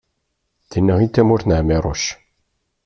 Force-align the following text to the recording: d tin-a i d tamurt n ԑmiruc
d 0.63 0.65
tin-a 0.69 0.95
i 1.05 1.07
d 1.07 1.11
tamurt 1.13 1.45
n 1.47 1.51
ԑmiruc 1.59 2.03